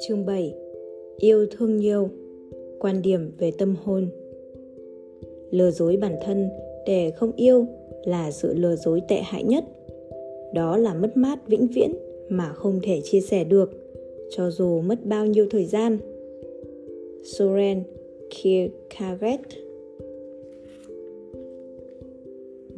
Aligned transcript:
Chương 0.00 0.26
7 0.26 0.54
Yêu 1.18 1.46
thương 1.50 1.76
nhiều 1.76 2.08
Quan 2.78 3.02
điểm 3.02 3.30
về 3.38 3.50
tâm 3.58 3.76
hồn 3.84 4.08
Lừa 5.50 5.70
dối 5.70 5.96
bản 5.96 6.16
thân 6.22 6.48
để 6.86 7.10
không 7.16 7.32
yêu 7.36 7.66
là 8.04 8.30
sự 8.30 8.54
lừa 8.54 8.76
dối 8.76 9.02
tệ 9.08 9.20
hại 9.22 9.44
nhất. 9.44 9.64
Đó 10.54 10.76
là 10.76 10.94
mất 10.94 11.16
mát 11.16 11.48
vĩnh 11.48 11.66
viễn 11.66 11.92
mà 12.28 12.52
không 12.52 12.80
thể 12.82 13.00
chia 13.04 13.20
sẻ 13.20 13.44
được, 13.44 13.70
cho 14.30 14.50
dù 14.50 14.80
mất 14.80 15.06
bao 15.06 15.26
nhiêu 15.26 15.46
thời 15.50 15.64
gian. 15.64 15.98
Soren 17.24 17.82
Kierkegaard 18.30 19.42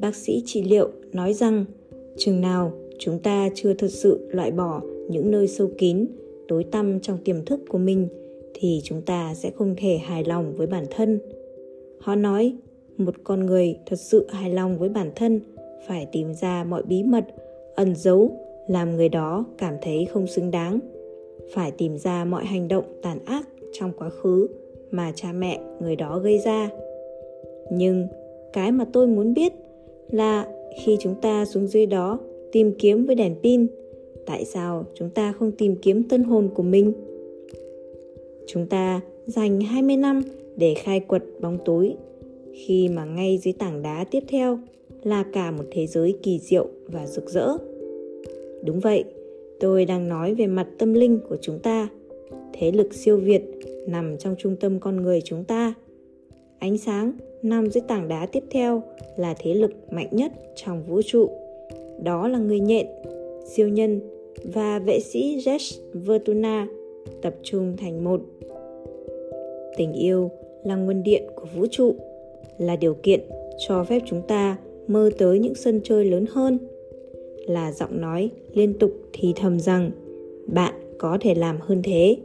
Bác 0.00 0.16
sĩ 0.16 0.42
trị 0.46 0.62
liệu 0.62 0.88
nói 1.12 1.34
rằng 1.34 1.64
chừng 2.20 2.40
nào 2.40 2.72
chúng 2.98 3.18
ta 3.18 3.48
chưa 3.54 3.74
thực 3.74 3.90
sự 3.90 4.28
loại 4.30 4.50
bỏ 4.50 4.80
những 5.08 5.30
nơi 5.30 5.48
sâu 5.48 5.70
kín, 5.78 6.06
tối 6.48 6.64
tăm 6.64 7.00
trong 7.00 7.18
tiềm 7.24 7.44
thức 7.44 7.60
của 7.68 7.78
mình, 7.78 8.08
thì 8.54 8.80
chúng 8.84 9.02
ta 9.02 9.34
sẽ 9.34 9.50
không 9.50 9.74
thể 9.76 9.98
hài 9.98 10.24
lòng 10.24 10.52
với 10.56 10.66
bản 10.66 10.84
thân. 10.90 11.20
Họ 11.98 12.14
nói, 12.14 12.54
một 12.96 13.14
con 13.24 13.46
người 13.46 13.78
thật 13.86 13.96
sự 13.96 14.26
hài 14.30 14.50
lòng 14.50 14.78
với 14.78 14.88
bản 14.88 15.10
thân 15.16 15.40
phải 15.86 16.06
tìm 16.12 16.34
ra 16.34 16.64
mọi 16.64 16.82
bí 16.82 17.02
mật, 17.02 17.24
ẩn 17.74 17.94
giấu, 17.96 18.30
làm 18.68 18.96
người 18.96 19.08
đó 19.08 19.44
cảm 19.58 19.74
thấy 19.82 20.06
không 20.12 20.26
xứng 20.26 20.50
đáng. 20.50 20.78
Phải 21.54 21.70
tìm 21.70 21.98
ra 21.98 22.24
mọi 22.24 22.44
hành 22.44 22.68
động 22.68 22.84
tàn 23.02 23.18
ác 23.24 23.48
trong 23.72 23.92
quá 23.98 24.10
khứ 24.10 24.48
mà 24.90 25.12
cha 25.14 25.32
mẹ 25.32 25.60
người 25.80 25.96
đó 25.96 26.18
gây 26.18 26.38
ra. 26.38 26.70
Nhưng 27.72 28.08
cái 28.52 28.72
mà 28.72 28.86
tôi 28.92 29.06
muốn 29.06 29.34
biết 29.34 29.52
là 30.10 30.59
khi 30.78 30.96
chúng 31.00 31.14
ta 31.22 31.44
xuống 31.44 31.66
dưới 31.66 31.86
đó 31.86 32.18
tìm 32.52 32.72
kiếm 32.78 33.06
với 33.06 33.14
đèn 33.14 33.34
pin, 33.42 33.66
tại 34.26 34.44
sao 34.44 34.84
chúng 34.94 35.10
ta 35.10 35.32
không 35.32 35.52
tìm 35.52 35.76
kiếm 35.76 36.08
tân 36.08 36.22
hồn 36.22 36.48
của 36.54 36.62
mình? 36.62 36.92
Chúng 38.46 38.66
ta 38.66 39.00
dành 39.26 39.60
20 39.60 39.96
năm 39.96 40.22
để 40.56 40.74
khai 40.74 41.00
quật 41.00 41.22
bóng 41.40 41.58
tối, 41.64 41.94
khi 42.52 42.88
mà 42.88 43.04
ngay 43.04 43.38
dưới 43.38 43.52
tảng 43.52 43.82
đá 43.82 44.04
tiếp 44.10 44.22
theo 44.28 44.58
là 45.02 45.24
cả 45.32 45.50
một 45.50 45.64
thế 45.70 45.86
giới 45.86 46.14
kỳ 46.22 46.38
diệu 46.38 46.68
và 46.86 47.06
rực 47.06 47.30
rỡ. 47.30 47.48
Đúng 48.64 48.80
vậy, 48.80 49.04
tôi 49.60 49.84
đang 49.84 50.08
nói 50.08 50.34
về 50.34 50.46
mặt 50.46 50.68
tâm 50.78 50.94
linh 50.94 51.18
của 51.28 51.36
chúng 51.40 51.58
ta, 51.58 51.88
thế 52.52 52.72
lực 52.72 52.94
siêu 52.94 53.16
việt 53.16 53.42
nằm 53.86 54.18
trong 54.18 54.34
trung 54.38 54.56
tâm 54.60 54.80
con 54.80 54.96
người 54.96 55.20
chúng 55.24 55.44
ta. 55.44 55.74
Ánh 56.58 56.78
sáng 56.78 57.12
nằm 57.42 57.70
dưới 57.70 57.82
tảng 57.88 58.08
đá 58.08 58.26
tiếp 58.26 58.44
theo 58.50 58.82
là 59.16 59.34
thế 59.38 59.54
lực 59.54 59.70
mạnh 59.90 60.08
nhất 60.10 60.32
trong 60.54 60.82
vũ 60.82 61.02
trụ 61.02 61.30
đó 62.02 62.28
là 62.28 62.38
người 62.38 62.60
nhện 62.60 62.86
siêu 63.44 63.68
nhân 63.68 64.00
và 64.44 64.78
vệ 64.78 65.00
sĩ 65.00 65.36
Jesh 65.36 65.80
Vertuna 65.92 66.66
tập 67.22 67.34
trung 67.42 67.76
thành 67.76 68.04
một. 68.04 68.20
Tình 69.76 69.92
yêu 69.92 70.30
là 70.64 70.76
nguồn 70.76 71.02
điện 71.02 71.22
của 71.34 71.46
vũ 71.56 71.66
trụ, 71.70 71.94
là 72.58 72.76
điều 72.76 72.94
kiện 72.94 73.20
cho 73.68 73.84
phép 73.84 74.02
chúng 74.06 74.22
ta 74.28 74.56
mơ 74.86 75.10
tới 75.18 75.38
những 75.38 75.54
sân 75.54 75.80
chơi 75.84 76.04
lớn 76.04 76.24
hơn. 76.30 76.58
Là 77.46 77.72
giọng 77.72 78.00
nói 78.00 78.30
liên 78.54 78.78
tục 78.78 78.90
thì 79.12 79.32
thầm 79.36 79.60
rằng 79.60 79.90
bạn 80.46 80.74
có 80.98 81.18
thể 81.20 81.34
làm 81.34 81.56
hơn 81.60 81.82
thế. 81.84 82.16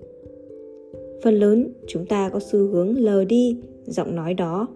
Phần 1.23 1.35
lớn 1.35 1.67
chúng 1.87 2.05
ta 2.05 2.29
có 2.29 2.39
xu 2.39 2.59
hướng 2.59 2.97
lờ 2.97 3.25
đi 3.25 3.57
giọng 3.85 4.15
nói 4.15 4.33
đó. 4.33 4.67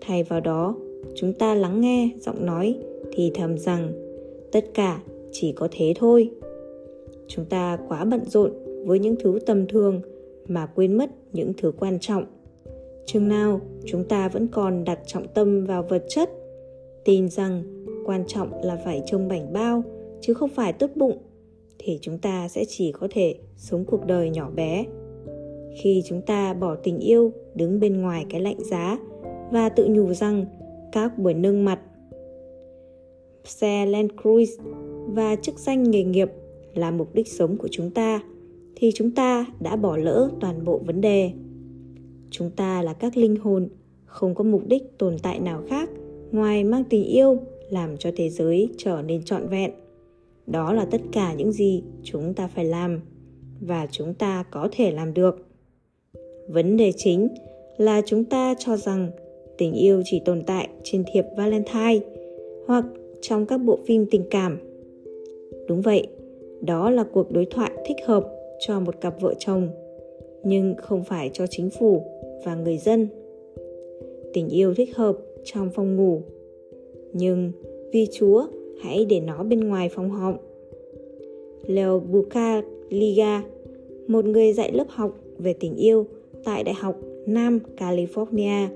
Thay 0.00 0.22
vào 0.22 0.40
đó, 0.40 0.76
chúng 1.14 1.32
ta 1.32 1.54
lắng 1.54 1.80
nghe 1.80 2.10
giọng 2.20 2.46
nói 2.46 2.74
thì 3.12 3.30
thầm 3.34 3.58
rằng 3.58 3.92
tất 4.52 4.64
cả 4.74 5.02
chỉ 5.32 5.52
có 5.52 5.68
thế 5.70 5.94
thôi. 5.96 6.30
Chúng 7.26 7.44
ta 7.44 7.78
quá 7.88 8.04
bận 8.04 8.24
rộn 8.24 8.52
với 8.86 8.98
những 8.98 9.16
thứ 9.20 9.38
tầm 9.46 9.66
thường 9.66 10.00
mà 10.48 10.66
quên 10.66 10.94
mất 10.94 11.10
những 11.32 11.52
thứ 11.56 11.72
quan 11.78 11.98
trọng. 12.00 12.24
Chừng 13.06 13.28
nào 13.28 13.60
chúng 13.84 14.04
ta 14.04 14.28
vẫn 14.28 14.48
còn 14.48 14.84
đặt 14.84 14.98
trọng 15.06 15.28
tâm 15.34 15.64
vào 15.64 15.82
vật 15.82 16.04
chất 16.08 16.30
tin 17.04 17.28
rằng 17.28 17.62
quan 18.04 18.24
trọng 18.26 18.62
là 18.62 18.76
phải 18.84 19.02
trông 19.06 19.28
bảnh 19.28 19.52
bao 19.52 19.82
chứ 20.20 20.34
không 20.34 20.50
phải 20.50 20.72
tốt 20.72 20.90
bụng 20.96 21.18
thì 21.78 21.98
chúng 22.02 22.18
ta 22.18 22.48
sẽ 22.48 22.64
chỉ 22.68 22.92
có 22.92 23.08
thể 23.10 23.34
sống 23.56 23.84
cuộc 23.84 24.06
đời 24.06 24.30
nhỏ 24.30 24.50
bé. 24.50 24.84
Khi 25.82 26.02
chúng 26.06 26.22
ta 26.22 26.54
bỏ 26.54 26.74
tình 26.74 26.98
yêu 26.98 27.32
đứng 27.54 27.80
bên 27.80 28.00
ngoài 28.00 28.26
cái 28.30 28.40
lạnh 28.40 28.64
giá 28.64 28.98
và 29.50 29.68
tự 29.68 29.86
nhủ 29.90 30.14
rằng 30.14 30.44
các 30.92 31.18
buổi 31.18 31.34
nâng 31.34 31.64
mặt, 31.64 31.80
xe 33.44 33.86
Land 33.86 34.10
Cruise 34.22 34.62
và 35.06 35.36
chức 35.36 35.58
danh 35.58 35.90
nghề 35.90 36.04
nghiệp 36.04 36.30
là 36.74 36.90
mục 36.90 37.14
đích 37.14 37.28
sống 37.28 37.56
của 37.56 37.68
chúng 37.70 37.90
ta, 37.90 38.20
thì 38.76 38.92
chúng 38.94 39.10
ta 39.10 39.46
đã 39.60 39.76
bỏ 39.76 39.96
lỡ 39.96 40.30
toàn 40.40 40.64
bộ 40.64 40.80
vấn 40.86 41.00
đề. 41.00 41.30
Chúng 42.30 42.50
ta 42.50 42.82
là 42.82 42.92
các 42.92 43.16
linh 43.16 43.36
hồn, 43.36 43.68
không 44.04 44.34
có 44.34 44.44
mục 44.44 44.62
đích 44.66 44.98
tồn 44.98 45.16
tại 45.22 45.40
nào 45.40 45.62
khác 45.68 45.90
ngoài 46.32 46.64
mang 46.64 46.84
tình 46.84 47.04
yêu 47.04 47.38
làm 47.70 47.96
cho 47.96 48.10
thế 48.16 48.30
giới 48.30 48.68
trở 48.76 49.02
nên 49.02 49.22
trọn 49.22 49.48
vẹn. 49.48 49.70
Đó 50.46 50.72
là 50.72 50.84
tất 50.84 51.00
cả 51.12 51.34
những 51.34 51.52
gì 51.52 51.82
chúng 52.02 52.34
ta 52.34 52.48
phải 52.48 52.64
làm 52.64 53.00
và 53.60 53.86
chúng 53.90 54.14
ta 54.14 54.44
có 54.50 54.68
thể 54.72 54.90
làm 54.90 55.14
được. 55.14 55.46
Vấn 56.48 56.76
đề 56.76 56.92
chính 56.96 57.28
là 57.76 58.02
chúng 58.06 58.24
ta 58.24 58.54
cho 58.58 58.76
rằng 58.76 59.10
tình 59.58 59.72
yêu 59.72 60.02
chỉ 60.04 60.20
tồn 60.24 60.42
tại 60.46 60.68
trên 60.82 61.04
thiệp 61.12 61.24
valentine 61.36 62.00
hoặc 62.66 62.84
trong 63.20 63.46
các 63.46 63.58
bộ 63.58 63.78
phim 63.86 64.06
tình 64.10 64.22
cảm. 64.30 64.58
Đúng 65.68 65.80
vậy 65.80 66.06
đó 66.60 66.90
là 66.90 67.04
cuộc 67.04 67.32
đối 67.32 67.44
thoại 67.44 67.70
thích 67.86 67.96
hợp 68.06 68.28
cho 68.60 68.80
một 68.80 69.00
cặp 69.00 69.20
vợ 69.20 69.34
chồng 69.38 69.68
nhưng 70.42 70.74
không 70.76 71.04
phải 71.04 71.30
cho 71.32 71.46
chính 71.46 71.70
phủ 71.70 72.02
và 72.44 72.54
người 72.54 72.78
dân. 72.78 73.08
Tình 74.32 74.48
yêu 74.48 74.74
thích 74.74 74.96
hợp 74.96 75.16
trong 75.44 75.70
phòng 75.70 75.96
ngủ 75.96 76.22
nhưng 77.12 77.52
vì 77.92 78.06
chúa 78.12 78.46
hãy 78.80 79.04
để 79.04 79.20
nó 79.20 79.42
bên 79.42 79.60
ngoài 79.60 79.88
phòng 79.88 80.10
họng 80.10 80.36
leo 81.66 82.00
Bucaliga, 82.00 83.42
một 84.06 84.24
người 84.24 84.52
dạy 84.52 84.72
lớp 84.72 84.86
học 84.88 85.18
về 85.38 85.52
tình 85.52 85.76
yêu 85.76 86.06
tại 86.44 86.64
Đại 86.64 86.74
học 86.74 86.96
Nam 87.26 87.58
California, 87.76 88.66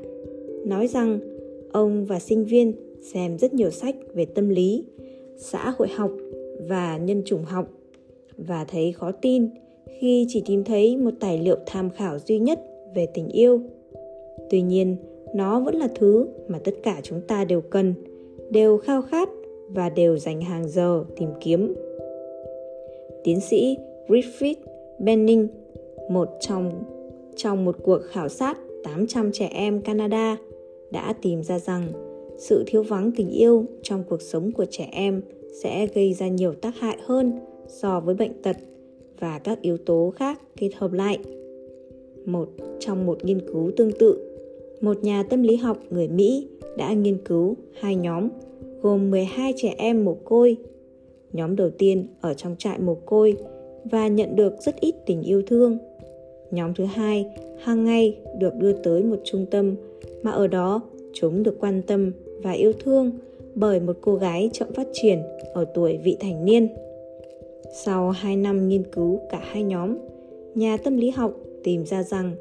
nói 0.66 0.86
rằng 0.86 1.18
ông 1.72 2.04
và 2.04 2.18
sinh 2.18 2.44
viên 2.44 2.72
xem 3.12 3.38
rất 3.38 3.54
nhiều 3.54 3.70
sách 3.70 3.96
về 4.14 4.24
tâm 4.24 4.48
lý, 4.48 4.84
xã 5.36 5.74
hội 5.78 5.88
học 5.88 6.10
và 6.68 6.96
nhân 6.96 7.22
chủng 7.24 7.44
học 7.44 7.68
và 8.36 8.64
thấy 8.64 8.92
khó 8.92 9.12
tin 9.12 9.48
khi 10.00 10.26
chỉ 10.28 10.42
tìm 10.46 10.64
thấy 10.64 10.96
một 10.96 11.10
tài 11.20 11.38
liệu 11.38 11.56
tham 11.66 11.90
khảo 11.90 12.18
duy 12.18 12.38
nhất 12.38 12.60
về 12.94 13.06
tình 13.14 13.28
yêu. 13.28 13.60
Tuy 14.50 14.62
nhiên, 14.62 14.96
nó 15.34 15.60
vẫn 15.60 15.74
là 15.74 15.88
thứ 15.94 16.26
mà 16.48 16.58
tất 16.64 16.74
cả 16.82 17.00
chúng 17.02 17.20
ta 17.28 17.44
đều 17.44 17.60
cần, 17.60 17.94
đều 18.50 18.78
khao 18.78 19.02
khát 19.02 19.28
và 19.68 19.88
đều 19.88 20.18
dành 20.18 20.40
hàng 20.40 20.68
giờ 20.68 21.04
tìm 21.16 21.28
kiếm. 21.40 21.74
Tiến 23.24 23.40
sĩ 23.40 23.76
Griffith 24.08 24.54
Benning, 24.98 25.48
một 26.10 26.28
trong 26.40 26.84
trong 27.36 27.64
một 27.64 27.76
cuộc 27.82 27.98
khảo 27.98 28.28
sát 28.28 28.58
800 28.84 29.32
trẻ 29.32 29.50
em 29.52 29.80
Canada 29.80 30.36
đã 30.92 31.14
tìm 31.22 31.42
ra 31.42 31.58
rằng 31.58 31.92
sự 32.38 32.64
thiếu 32.66 32.82
vắng 32.82 33.12
tình 33.16 33.30
yêu 33.30 33.64
trong 33.82 34.04
cuộc 34.08 34.22
sống 34.22 34.52
của 34.52 34.64
trẻ 34.70 34.88
em 34.92 35.22
sẽ 35.62 35.86
gây 35.86 36.14
ra 36.14 36.28
nhiều 36.28 36.52
tác 36.54 36.76
hại 36.78 36.96
hơn 37.04 37.32
so 37.66 38.00
với 38.00 38.14
bệnh 38.14 38.42
tật 38.42 38.56
và 39.20 39.38
các 39.38 39.62
yếu 39.62 39.76
tố 39.76 40.12
khác 40.16 40.40
kết 40.56 40.70
hợp 40.76 40.92
lại. 40.92 41.18
Một 42.26 42.48
trong 42.80 43.06
một 43.06 43.24
nghiên 43.24 43.40
cứu 43.52 43.70
tương 43.76 43.92
tự, 43.92 44.36
một 44.80 45.04
nhà 45.04 45.22
tâm 45.22 45.42
lý 45.42 45.56
học 45.56 45.78
người 45.90 46.08
Mỹ 46.08 46.48
đã 46.76 46.92
nghiên 46.92 47.18
cứu 47.24 47.54
hai 47.80 47.96
nhóm 47.96 48.28
gồm 48.82 49.10
12 49.10 49.54
trẻ 49.56 49.74
em 49.78 50.04
mồ 50.04 50.14
côi. 50.14 50.56
Nhóm 51.32 51.56
đầu 51.56 51.70
tiên 51.70 52.06
ở 52.20 52.34
trong 52.34 52.56
trại 52.58 52.78
mồ 52.78 52.94
côi 52.94 53.36
và 53.84 54.08
nhận 54.08 54.36
được 54.36 54.52
rất 54.60 54.80
ít 54.80 54.94
tình 55.06 55.22
yêu 55.22 55.42
thương. 55.46 55.78
Nhóm 56.50 56.74
thứ 56.74 56.84
hai 56.84 57.26
hàng 57.58 57.84
ngày 57.84 58.18
được 58.38 58.54
đưa 58.54 58.72
tới 58.72 59.02
một 59.02 59.16
trung 59.24 59.46
tâm 59.50 59.74
mà 60.22 60.30
ở 60.30 60.46
đó 60.46 60.80
chúng 61.12 61.42
được 61.42 61.56
quan 61.60 61.82
tâm 61.86 62.12
và 62.42 62.52
yêu 62.52 62.72
thương 62.72 63.12
bởi 63.54 63.80
một 63.80 63.96
cô 64.00 64.14
gái 64.14 64.50
chậm 64.52 64.72
phát 64.72 64.86
triển 64.92 65.18
ở 65.54 65.64
tuổi 65.64 65.98
vị 66.04 66.16
thành 66.20 66.44
niên. 66.44 66.68
Sau 67.74 68.10
2 68.10 68.36
năm 68.36 68.68
nghiên 68.68 68.82
cứu 68.92 69.20
cả 69.30 69.40
hai 69.42 69.62
nhóm, 69.62 69.96
nhà 70.54 70.76
tâm 70.76 70.96
lý 70.96 71.10
học 71.10 71.32
tìm 71.64 71.86
ra 71.86 72.02
rằng 72.02 72.32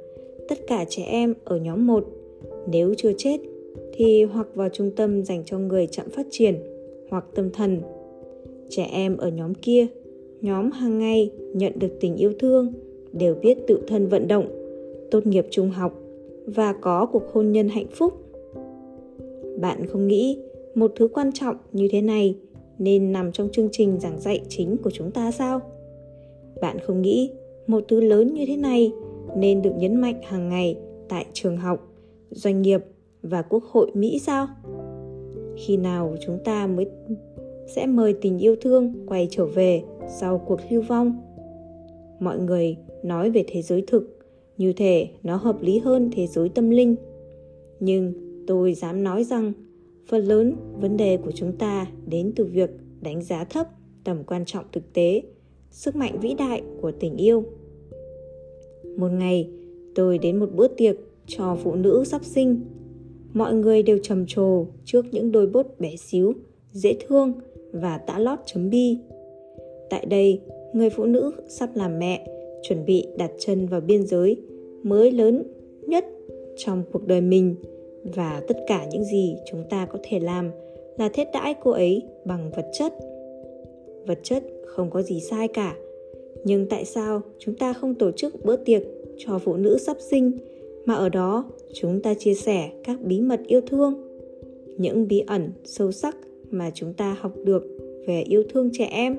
tất 0.47 0.67
cả 0.67 0.85
trẻ 0.89 1.03
em 1.03 1.33
ở 1.43 1.57
nhóm 1.57 1.87
1 1.87 2.05
nếu 2.67 2.93
chưa 2.97 3.11
chết 3.17 3.37
thì 3.93 4.23
hoặc 4.23 4.47
vào 4.55 4.69
trung 4.69 4.91
tâm 4.95 5.23
dành 5.23 5.43
cho 5.45 5.59
người 5.59 5.87
chậm 5.87 6.09
phát 6.09 6.27
triển 6.31 6.55
hoặc 7.09 7.25
tâm 7.35 7.49
thần. 7.49 7.81
Trẻ 8.69 8.83
em 8.83 9.17
ở 9.17 9.29
nhóm 9.29 9.53
kia, 9.53 9.87
nhóm 10.41 10.71
hàng 10.71 10.99
ngày 10.99 11.31
nhận 11.53 11.79
được 11.79 11.91
tình 11.99 12.15
yêu 12.15 12.33
thương, 12.39 12.73
đều 13.13 13.35
biết 13.35 13.57
tự 13.67 13.79
thân 13.87 14.07
vận 14.07 14.27
động, 14.27 14.47
tốt 15.11 15.25
nghiệp 15.25 15.47
trung 15.49 15.69
học 15.69 16.00
và 16.45 16.73
có 16.73 17.05
cuộc 17.05 17.23
hôn 17.33 17.51
nhân 17.51 17.69
hạnh 17.69 17.87
phúc. 17.91 18.13
Bạn 19.59 19.85
không 19.85 20.07
nghĩ 20.07 20.37
một 20.75 20.91
thứ 20.95 21.07
quan 21.07 21.31
trọng 21.31 21.55
như 21.71 21.87
thế 21.91 22.01
này 22.01 22.35
nên 22.79 23.11
nằm 23.11 23.31
trong 23.31 23.49
chương 23.49 23.69
trình 23.71 23.99
giảng 23.99 24.19
dạy 24.19 24.41
chính 24.49 24.77
của 24.77 24.91
chúng 24.91 25.11
ta 25.11 25.31
sao? 25.31 25.61
Bạn 26.61 26.79
không 26.79 27.01
nghĩ 27.01 27.31
một 27.67 27.83
thứ 27.87 28.01
lớn 28.01 28.33
như 28.33 28.45
thế 28.47 28.57
này 28.57 28.91
nên 29.37 29.61
được 29.61 29.71
nhấn 29.77 29.95
mạnh 29.95 30.21
hàng 30.23 30.49
ngày 30.49 30.77
tại 31.09 31.25
trường 31.33 31.57
học, 31.57 31.87
doanh 32.29 32.61
nghiệp 32.61 32.85
và 33.21 33.41
quốc 33.41 33.63
hội 33.63 33.91
Mỹ 33.93 34.19
sao? 34.19 34.47
Khi 35.57 35.77
nào 35.77 36.15
chúng 36.25 36.39
ta 36.43 36.67
mới 36.67 36.85
sẽ 37.67 37.85
mời 37.85 38.13
tình 38.21 38.39
yêu 38.39 38.55
thương 38.61 38.93
quay 39.07 39.27
trở 39.31 39.45
về 39.45 39.83
sau 40.07 40.41
cuộc 40.47 40.59
lưu 40.69 40.81
vong? 40.81 41.15
Mọi 42.19 42.39
người 42.39 42.77
nói 43.03 43.29
về 43.29 43.43
thế 43.47 43.61
giới 43.61 43.83
thực 43.87 44.20
như 44.61 44.73
thể 44.73 45.09
nó 45.23 45.35
hợp 45.35 45.61
lý 45.61 45.79
hơn 45.79 46.09
thế 46.13 46.27
giới 46.27 46.49
tâm 46.49 46.69
linh. 46.69 46.95
Nhưng 47.79 48.13
tôi 48.47 48.73
dám 48.73 49.03
nói 49.03 49.23
rằng, 49.23 49.53
phần 50.07 50.25
lớn 50.25 50.55
vấn 50.79 50.97
đề 50.97 51.17
của 51.17 51.31
chúng 51.31 51.57
ta 51.57 51.87
đến 52.07 52.33
từ 52.35 52.45
việc 52.45 52.69
đánh 53.01 53.21
giá 53.21 53.43
thấp 53.43 53.67
tầm 54.03 54.23
quan 54.23 54.45
trọng 54.45 54.65
thực 54.71 54.93
tế, 54.93 55.21
sức 55.71 55.95
mạnh 55.95 56.19
vĩ 56.21 56.33
đại 56.33 56.61
của 56.81 56.91
tình 56.91 57.17
yêu. 57.17 57.43
Một 58.97 59.09
ngày, 59.11 59.49
tôi 59.95 60.17
đến 60.17 60.37
một 60.37 60.49
bữa 60.55 60.67
tiệc 60.67 60.95
cho 61.27 61.57
phụ 61.63 61.75
nữ 61.75 62.03
sắp 62.05 62.25
sinh. 62.25 62.61
Mọi 63.33 63.53
người 63.53 63.83
đều 63.83 63.97
trầm 64.03 64.25
trồ 64.27 64.65
trước 64.85 65.05
những 65.11 65.31
đôi 65.31 65.47
bốt 65.47 65.67
bé 65.79 65.95
xíu, 65.95 66.33
dễ 66.71 66.95
thương 67.07 67.33
và 67.71 67.97
tã 67.97 68.19
lót 68.19 68.39
chấm 68.45 68.69
bi. 68.69 68.97
Tại 69.89 70.05
đây, 70.05 70.41
người 70.73 70.89
phụ 70.89 71.05
nữ 71.05 71.31
sắp 71.47 71.69
làm 71.75 71.99
mẹ, 71.99 72.27
chuẩn 72.63 72.85
bị 72.85 73.07
đặt 73.17 73.31
chân 73.39 73.67
vào 73.67 73.81
biên 73.81 74.07
giới 74.07 74.37
mới 74.83 75.11
lớn 75.11 75.43
nhất 75.87 76.05
trong 76.57 76.83
cuộc 76.91 77.07
đời 77.07 77.21
mình 77.21 77.55
và 78.03 78.41
tất 78.47 78.57
cả 78.67 78.85
những 78.91 79.03
gì 79.03 79.35
chúng 79.51 79.63
ta 79.69 79.85
có 79.85 79.99
thể 80.03 80.19
làm 80.19 80.51
là 80.97 81.09
thiết 81.09 81.27
đãi 81.33 81.55
cô 81.63 81.71
ấy 81.71 82.03
bằng 82.25 82.51
vật 82.55 82.65
chất. 82.73 82.93
Vật 84.07 84.19
chất 84.23 84.43
không 84.65 84.89
có 84.89 85.01
gì 85.01 85.19
sai 85.19 85.47
cả, 85.47 85.75
nhưng 86.43 86.65
tại 86.65 86.85
sao 86.85 87.21
chúng 87.39 87.55
ta 87.55 87.73
không 87.73 87.95
tổ 87.95 88.11
chức 88.11 88.45
bữa 88.45 88.55
tiệc 88.55 88.81
cho 89.17 89.39
phụ 89.39 89.55
nữ 89.55 89.77
sắp 89.77 89.97
sinh 89.99 90.31
mà 90.85 90.93
ở 90.93 91.09
đó 91.09 91.51
chúng 91.73 92.01
ta 92.01 92.13
chia 92.13 92.33
sẻ 92.33 92.69
các 92.83 93.01
bí 93.01 93.21
mật 93.21 93.39
yêu 93.47 93.61
thương, 93.61 93.93
những 94.77 95.07
bí 95.07 95.23
ẩn 95.27 95.49
sâu 95.63 95.91
sắc 95.91 96.17
mà 96.49 96.71
chúng 96.73 96.93
ta 96.93 97.17
học 97.19 97.31
được 97.43 97.63
về 98.07 98.21
yêu 98.21 98.43
thương 98.49 98.69
trẻ 98.73 98.85
em? 98.85 99.17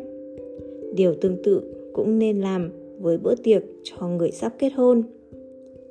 Điều 0.94 1.14
tương 1.14 1.42
tự 1.42 1.62
cũng 1.92 2.18
nên 2.18 2.40
làm 2.40 2.70
với 3.00 3.18
bữa 3.18 3.34
tiệc 3.34 3.62
cho 3.82 4.08
người 4.08 4.30
sắp 4.30 4.54
kết 4.58 4.68
hôn 4.68 5.02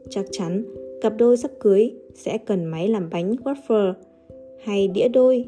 chắc 0.09 0.25
chắn, 0.31 0.65
cặp 1.01 1.13
đôi 1.17 1.37
sắp 1.37 1.51
cưới 1.59 1.93
sẽ 2.13 2.37
cần 2.37 2.65
máy 2.65 2.87
làm 2.87 3.09
bánh 3.09 3.35
waffle 3.43 3.93
hay 4.59 4.87
đĩa 4.87 5.07
đôi. 5.07 5.45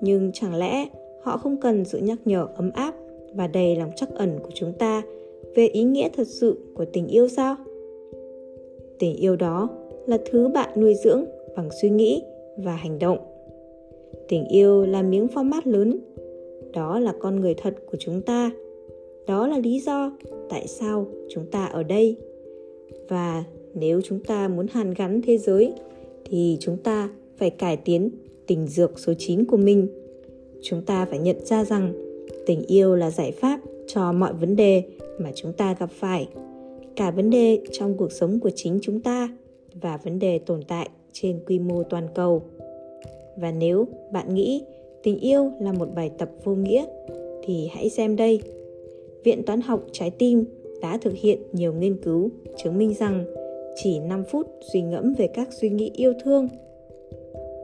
Nhưng 0.00 0.30
chẳng 0.32 0.54
lẽ 0.54 0.88
họ 1.22 1.36
không 1.36 1.60
cần 1.60 1.84
sự 1.84 1.98
nhắc 1.98 2.18
nhở 2.24 2.48
ấm 2.56 2.70
áp 2.74 2.94
và 3.34 3.46
đầy 3.46 3.76
lòng 3.76 3.90
trắc 3.96 4.10
ẩn 4.14 4.38
của 4.42 4.50
chúng 4.54 4.72
ta 4.78 5.02
về 5.54 5.66
ý 5.66 5.82
nghĩa 5.82 6.08
thật 6.16 6.26
sự 6.26 6.58
của 6.74 6.84
tình 6.84 7.06
yêu 7.06 7.28
sao? 7.28 7.56
Tình 8.98 9.16
yêu 9.16 9.36
đó 9.36 9.68
là 10.06 10.18
thứ 10.30 10.48
bạn 10.48 10.68
nuôi 10.76 10.94
dưỡng 10.94 11.24
bằng 11.56 11.68
suy 11.82 11.90
nghĩ 11.90 12.22
và 12.56 12.72
hành 12.72 12.98
động. 12.98 13.18
Tình 14.28 14.44
yêu 14.48 14.86
là 14.86 15.02
miếng 15.02 15.26
format 15.26 15.60
lớn. 15.64 15.98
Đó 16.72 16.98
là 16.98 17.14
con 17.20 17.40
người 17.40 17.54
thật 17.54 17.74
của 17.90 17.96
chúng 18.00 18.22
ta. 18.22 18.50
Đó 19.26 19.46
là 19.46 19.58
lý 19.58 19.80
do 19.80 20.12
tại 20.48 20.66
sao 20.66 21.06
chúng 21.28 21.46
ta 21.50 21.64
ở 21.64 21.82
đây. 21.82 22.16
Và 23.08 23.44
nếu 23.76 24.00
chúng 24.04 24.18
ta 24.20 24.48
muốn 24.48 24.66
hàn 24.66 24.94
gắn 24.94 25.20
thế 25.22 25.38
giới 25.38 25.72
thì 26.24 26.56
chúng 26.60 26.76
ta 26.76 27.10
phải 27.36 27.50
cải 27.50 27.76
tiến 27.76 28.10
tình 28.46 28.66
dược 28.66 28.98
số 28.98 29.12
9 29.18 29.44
của 29.44 29.56
mình. 29.56 29.88
Chúng 30.62 30.82
ta 30.82 31.06
phải 31.06 31.18
nhận 31.18 31.44
ra 31.44 31.64
rằng 31.64 31.92
tình 32.46 32.62
yêu 32.66 32.94
là 32.94 33.10
giải 33.10 33.32
pháp 33.32 33.60
cho 33.86 34.12
mọi 34.12 34.32
vấn 34.32 34.56
đề 34.56 34.82
mà 35.18 35.30
chúng 35.34 35.52
ta 35.52 35.76
gặp 35.80 35.90
phải, 35.90 36.28
cả 36.96 37.10
vấn 37.10 37.30
đề 37.30 37.60
trong 37.72 37.96
cuộc 37.96 38.12
sống 38.12 38.40
của 38.40 38.50
chính 38.54 38.78
chúng 38.82 39.00
ta 39.00 39.28
và 39.80 39.96
vấn 39.96 40.18
đề 40.18 40.38
tồn 40.38 40.60
tại 40.68 40.88
trên 41.12 41.40
quy 41.46 41.58
mô 41.58 41.82
toàn 41.82 42.08
cầu. 42.14 42.42
Và 43.36 43.52
nếu 43.52 43.88
bạn 44.12 44.34
nghĩ 44.34 44.62
tình 45.02 45.18
yêu 45.18 45.52
là 45.60 45.72
một 45.72 45.88
bài 45.94 46.10
tập 46.18 46.30
vô 46.44 46.54
nghĩa 46.54 46.84
thì 47.44 47.68
hãy 47.72 47.88
xem 47.88 48.16
đây. 48.16 48.40
Viện 49.24 49.42
Toán 49.42 49.60
học 49.60 49.86
Trái 49.92 50.10
tim 50.10 50.44
đã 50.82 50.98
thực 50.98 51.14
hiện 51.14 51.38
nhiều 51.52 51.72
nghiên 51.72 51.96
cứu 51.96 52.30
chứng 52.56 52.78
minh 52.78 52.94
rằng 52.94 53.24
chỉ 53.76 53.98
5 53.98 54.24
phút 54.24 54.46
suy 54.72 54.82
ngẫm 54.82 55.14
về 55.14 55.26
các 55.26 55.48
suy 55.52 55.68
nghĩ 55.68 55.90
yêu 55.94 56.12
thương 56.24 56.48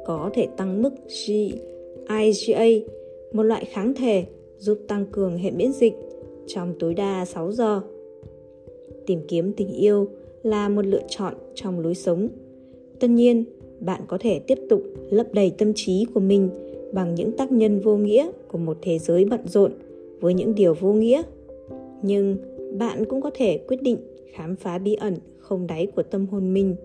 có 0.05 0.31
thể 0.35 0.49
tăng 0.57 0.83
mức 0.83 0.95
IgA, 2.09 2.65
một 3.33 3.43
loại 3.43 3.65
kháng 3.65 3.95
thể 3.95 4.25
giúp 4.59 4.79
tăng 4.89 5.07
cường 5.13 5.39
hệ 5.39 5.51
miễn 5.51 5.73
dịch 5.73 5.95
trong 6.47 6.75
tối 6.79 6.95
đa 6.95 7.25
6 7.25 7.53
giờ. 7.53 7.81
Tìm 9.07 9.21
kiếm 9.29 9.53
tình 9.53 9.73
yêu 9.73 10.09
là 10.43 10.69
một 10.69 10.87
lựa 10.87 11.03
chọn 11.09 11.35
trong 11.55 11.81
lối 11.81 11.95
sống. 11.95 12.29
Tất 13.01 13.09
nhiên, 13.09 13.45
bạn 13.81 14.01
có 14.09 14.19
thể 14.21 14.39
tiếp 14.39 14.59
tục 14.69 14.83
lấp 15.11 15.27
đầy 15.33 15.53
tâm 15.59 15.73
trí 15.75 16.07
của 16.15 16.21
mình 16.21 16.49
bằng 16.93 17.15
những 17.15 17.33
tác 17.33 17.53
nhân 17.53 17.81
vô 17.81 17.97
nghĩa 17.97 18.31
của 18.49 18.59
một 18.59 18.79
thế 18.83 18.99
giới 18.99 19.25
bận 19.25 19.41
rộn 19.47 19.73
với 20.21 20.35
những 20.35 20.55
điều 20.55 20.75
vô 20.75 20.93
nghĩa. 20.93 21.23
Nhưng 22.03 22.37
bạn 22.79 23.05
cũng 23.05 23.21
có 23.21 23.31
thể 23.35 23.59
quyết 23.59 23.83
định 23.83 23.99
khám 24.33 24.57
phá 24.57 24.79
bí 24.79 24.95
ẩn 24.95 25.15
không 25.53 25.67
đáy 25.67 25.87
của 25.97 26.03
tâm 26.03 26.27
hồn 26.27 26.55
mình. 26.55 26.77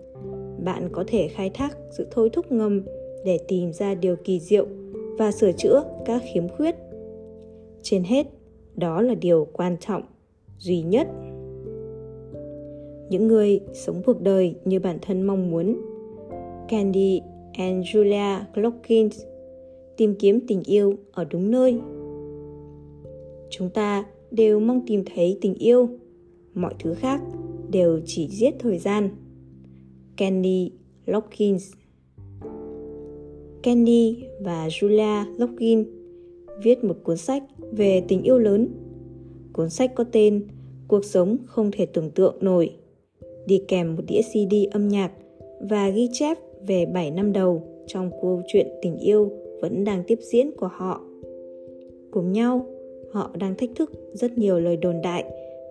Bạn 0.64 0.90
có 0.92 1.04
thể 1.08 1.28
khai 1.28 1.50
thác 1.54 1.78
sự 1.92 2.08
thôi 2.12 2.30
thúc 2.34 2.52
ngầm 2.52 2.82
để 3.26 3.40
tìm 3.48 3.74
ra 3.74 3.96
điều 3.96 4.16
kỳ 4.24 4.40
diệu 4.40 4.66
và 5.18 5.32
sửa 5.32 5.52
chữa 5.52 5.84
các 6.06 6.22
khiếm 6.34 6.48
khuyết. 6.48 6.76
Trên 7.82 8.04
hết, 8.04 8.28
đó 8.76 9.02
là 9.02 9.16
điều 9.16 9.48
quan 9.54 9.78
trọng 9.80 10.02
duy 10.58 10.82
nhất. 10.82 11.08
Những 13.10 13.28
người 13.28 13.60
sống 13.74 14.02
cuộc 14.06 14.22
đời 14.22 14.56
như 14.66 14.80
bản 14.80 14.98
thân 15.02 15.22
mong 15.22 15.52
muốn. 15.52 15.82
Candy 16.70 17.22
and 17.54 17.86
Julia 17.86 18.40
Glockins 18.54 19.22
tìm 19.98 20.16
kiếm 20.20 20.40
tình 20.48 20.64
yêu 20.66 20.94
ở 21.12 21.26
đúng 21.32 21.52
nơi. 21.52 21.80
Chúng 23.50 23.70
ta 23.70 24.06
đều 24.32 24.60
mong 24.60 24.82
tìm 24.88 25.04
thấy 25.16 25.38
tình 25.42 25.54
yêu, 25.54 25.90
mọi 26.54 26.74
thứ 26.80 26.94
khác 26.94 27.22
đều 27.72 28.00
chỉ 28.06 28.28
giết 28.28 28.56
thời 28.60 28.78
gian. 28.78 29.10
Candy 30.18 30.72
Lockins 31.06 31.72
Kenny 33.64 34.24
và 34.42 34.68
Julia 34.68 35.38
Loughlin 35.38 35.86
viết 36.64 36.84
một 36.84 36.96
cuốn 37.04 37.18
sách 37.18 37.44
về 37.72 38.04
tình 38.08 38.22
yêu 38.22 38.38
lớn. 38.38 38.68
Cuốn 39.54 39.70
sách 39.70 39.96
có 39.96 40.04
tên 40.04 40.48
Cuộc 40.88 41.06
sống 41.06 41.38
không 41.46 41.72
thể 41.72 41.86
tưởng 41.86 42.10
tượng 42.10 42.36
nổi, 42.42 42.70
đi 43.46 43.64
kèm 43.68 43.96
một 43.96 44.02
đĩa 44.08 44.22
CD 44.22 44.56
âm 44.72 44.88
nhạc 44.88 45.12
và 45.70 45.90
ghi 45.90 46.10
chép 46.12 46.38
về 46.68 46.86
7 46.86 47.12
năm 47.12 47.34
đầu 47.34 47.64
trong 47.88 48.12
câu 48.22 48.42
chuyện 48.48 48.68
tình 48.82 48.98
yêu 48.98 49.32
vẫn 49.62 49.84
đang 49.84 50.04
tiếp 50.08 50.20
diễn 50.22 50.52
của 50.58 50.70
họ. 50.72 51.02
Cùng 52.12 52.32
nhau, 52.32 52.66
họ 53.12 53.32
đang 53.40 53.56
thách 53.56 53.70
thức 53.76 53.92
rất 54.14 54.38
nhiều 54.38 54.60
lời 54.60 54.78
đồn 54.78 55.02
đại 55.02 55.26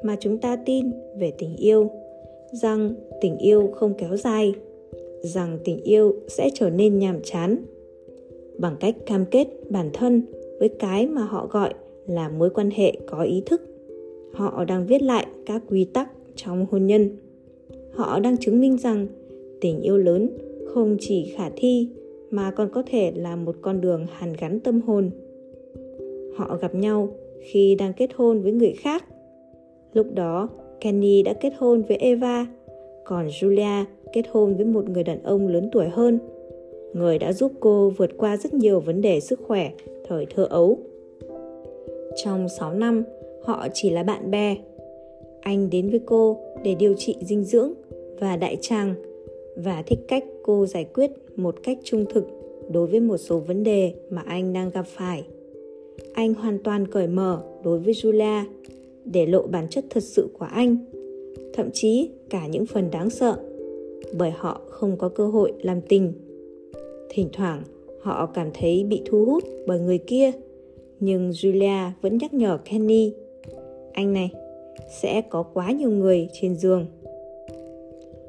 mà 0.07 0.17
chúng 0.21 0.39
ta 0.39 0.57
tin 0.57 0.91
về 1.19 1.33
tình 1.39 1.57
yêu, 1.57 1.91
rằng 2.53 2.95
tình 3.21 3.39
yêu 3.39 3.71
không 3.75 3.95
kéo 3.99 4.17
dài, 4.17 4.55
rằng 5.23 5.59
tình 5.65 5.83
yêu 5.83 6.15
sẽ 6.29 6.51
trở 6.55 6.71
nên 6.71 6.99
nhàm 6.99 7.21
chán. 7.23 7.57
Bằng 8.59 8.77
cách 8.81 8.97
cam 9.07 9.25
kết 9.31 9.47
bản 9.71 9.91
thân 9.93 10.23
với 10.59 10.69
cái 10.69 11.07
mà 11.07 11.23
họ 11.23 11.49
gọi 11.51 11.75
là 12.07 12.29
mối 12.29 12.51
quan 12.51 12.71
hệ 12.71 12.93
có 13.07 13.23
ý 13.23 13.43
thức 13.47 13.63
họ 14.37 14.65
đang 14.65 14.87
viết 14.87 15.03
lại 15.03 15.27
các 15.47 15.63
quy 15.69 15.85
tắc 15.85 16.11
trong 16.35 16.67
hôn 16.71 16.87
nhân. 16.87 17.17
Họ 17.93 18.21
đang 18.21 18.37
chứng 18.37 18.61
minh 18.61 18.79
rằng 18.79 19.07
tình 19.61 19.81
yêu 19.81 19.97
lớn 19.97 20.31
không 20.67 20.97
chỉ 21.01 21.33
khả 21.37 21.51
thi 21.57 21.89
mà 22.31 22.51
còn 22.51 22.69
có 22.73 22.83
thể 22.87 23.13
là 23.17 23.37
một 23.37 23.57
con 23.61 23.81
đường 23.81 24.07
hàn 24.13 24.33
gắn 24.41 24.61
tâm 24.61 24.81
hồn. 24.81 25.11
Họ 26.37 26.59
gặp 26.61 26.75
nhau 26.75 27.09
khi 27.41 27.75
đang 27.75 27.93
kết 27.93 28.11
hôn 28.15 28.43
với 28.43 28.53
người 28.53 28.73
khác 28.73 29.05
lúc 29.97 30.07
đó 30.15 30.49
kenny 30.81 31.23
đã 31.23 31.33
kết 31.33 31.53
hôn 31.59 31.83
với 31.83 31.97
eva 31.97 32.47
còn 33.05 33.27
julia 33.27 33.85
kết 34.13 34.23
hôn 34.31 34.57
với 34.57 34.65
một 34.65 34.89
người 34.89 35.05
đàn 35.05 35.23
ông 35.23 35.49
lớn 35.49 35.69
tuổi 35.73 35.89
hơn 35.89 36.19
người 36.97 37.19
đã 37.19 37.33
giúp 37.33 37.53
cô 37.61 37.91
vượt 37.91 38.11
qua 38.17 38.37
rất 38.37 38.55
nhiều 38.55 38.81
vấn 38.81 39.01
đề 39.01 39.21
sức 39.21 39.41
khỏe 39.47 39.73
thời 40.09 40.27
thơ 40.27 40.45
ấu. 40.51 40.79
Trong 42.17 42.49
6 42.49 42.73
năm, 42.73 43.05
họ 43.43 43.67
chỉ 43.75 43.91
là 43.91 44.03
bạn 44.03 44.31
bè. 44.31 44.57
Anh 45.41 45.71
đến 45.71 45.91
với 45.91 46.01
cô 46.07 46.39
để 46.65 46.75
điều 46.75 46.95
trị 46.95 47.17
dinh 47.21 47.45
dưỡng 47.45 47.73
và 48.21 48.37
đại 48.37 48.57
tràng 48.61 48.95
và 49.57 49.83
thích 49.87 49.99
cách 50.09 50.25
cô 50.43 50.67
giải 50.67 50.85
quyết 50.85 51.11
một 51.37 51.55
cách 51.63 51.79
trung 51.85 52.05
thực 52.11 52.25
đối 52.71 52.87
với 52.87 53.01
một 53.01 53.17
số 53.17 53.39
vấn 53.39 53.65
đề 53.65 53.95
mà 54.11 54.23
anh 54.27 54.53
đang 54.53 54.71
gặp 54.71 54.87
phải. 54.87 55.25
Anh 56.13 56.35
hoàn 56.35 56.59
toàn 56.59 56.87
cởi 56.87 57.07
mở 57.07 57.43
đối 57.65 57.79
với 57.79 57.95
Julia 57.95 58.45
để 59.13 59.27
lộ 59.27 59.43
bản 59.47 59.67
chất 59.71 59.85
thật 59.91 60.03
sự 60.03 60.29
của 60.39 60.47
anh, 60.51 60.77
thậm 61.53 61.71
chí 61.73 62.11
cả 62.31 62.47
những 62.47 62.67
phần 62.67 62.91
đáng 62.91 63.11
sợ, 63.11 63.37
bởi 64.19 64.31
họ 64.31 64.61
không 64.69 64.97
có 64.97 65.09
cơ 65.09 65.27
hội 65.27 65.53
làm 65.63 65.81
tình 65.81 66.13
Thỉnh 67.09 67.29
thoảng 67.33 67.63
họ 68.01 68.27
cảm 68.35 68.51
thấy 68.55 68.85
bị 68.85 69.03
thu 69.07 69.25
hút 69.25 69.45
bởi 69.67 69.81
người 69.81 69.99
kia, 69.99 70.31
Nhưng 71.01 71.31
Julia 71.31 71.91
vẫn 72.01 72.19
nhắc 72.19 72.35
nhở 72.35 72.59
Kenny. 72.65 73.13
Anh 73.93 74.13
này, 74.13 74.31
sẽ 74.91 75.23
có 75.31 75.43
quá 75.43 75.71
nhiều 75.71 75.91
người 75.91 76.29
trên 76.33 76.55
giường. 76.55 76.87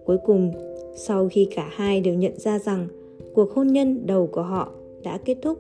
Cuối 0.06 0.18
cùng, 0.26 0.52
sau 0.96 1.30
khi 1.32 1.48
cả 1.56 1.70
hai 1.72 2.02
đều 2.02 2.14
nhận 2.14 2.40
ra 2.40 2.60
rằng 2.60 2.88
cuộc 3.34 3.52
hôn 3.52 3.68
nhân 3.68 4.06
đầu 4.06 4.28
của 4.32 4.42
họ 4.42 4.72
đã 5.04 5.18
kết 5.26 5.38
thúc, 5.42 5.58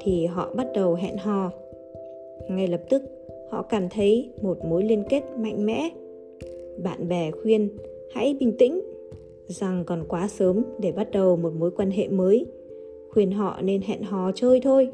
thì 0.00 0.26
họ 0.26 0.50
bắt 0.54 0.66
đầu 0.74 0.94
hẹn 0.94 1.16
hò. 1.16 1.50
Ngay 2.48 2.66
lập 2.68 2.80
tức, 2.90 3.02
họ 3.48 3.62
cảm 3.62 3.88
thấy 3.88 4.30
một 4.42 4.58
mối 4.64 4.84
liên 4.84 5.02
kết 5.08 5.22
mạnh 5.38 5.66
mẽ. 5.66 5.90
Bạn 6.82 7.08
bè 7.08 7.30
khuyên 7.30 7.68
hãy 8.14 8.36
bình 8.40 8.52
tĩnh, 8.58 8.80
rằng 9.46 9.84
còn 9.86 10.04
quá 10.08 10.28
sớm 10.28 10.62
để 10.80 10.92
bắt 10.92 11.10
đầu 11.10 11.36
một 11.36 11.52
mối 11.58 11.70
quan 11.70 11.90
hệ 11.90 12.08
mới. 12.08 12.46
Khuyên 13.10 13.30
họ 13.30 13.60
nên 13.62 13.80
hẹn 13.82 14.02
hò 14.02 14.32
chơi 14.34 14.60
thôi. 14.60 14.88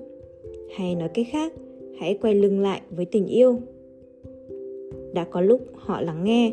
Hay 0.77 0.95
nói 0.95 1.09
cách 1.15 1.27
khác, 1.31 1.53
hãy 1.99 2.19
quay 2.23 2.35
lưng 2.35 2.61
lại 2.61 2.81
với 2.91 3.05
tình 3.05 3.27
yêu. 3.27 3.59
Đã 5.13 5.25
có 5.25 5.41
lúc 5.41 5.61
họ 5.75 6.01
lắng 6.01 6.25
nghe. 6.25 6.53